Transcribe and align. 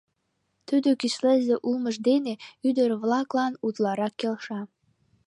Тудо 0.67 0.89
кӱслезе 1.01 1.55
улмыж 1.67 1.95
дене 2.07 2.33
ӱдыр-влаклан 2.67 3.53
утларак 3.67 4.13
келша. 4.19 4.61